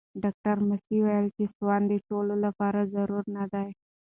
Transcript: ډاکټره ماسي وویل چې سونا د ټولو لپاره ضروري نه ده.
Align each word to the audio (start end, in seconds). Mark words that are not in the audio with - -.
ډاکټره 0.23 0.61
ماسي 0.69 0.97
وویل 0.99 1.27
چې 1.35 1.43
سونا 1.55 1.77
د 1.91 1.93
ټولو 2.07 2.33
لپاره 2.45 2.89
ضروري 2.93 3.29
نه 3.37 3.45
ده. 3.51 3.63